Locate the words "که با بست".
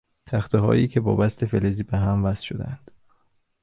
0.87-1.45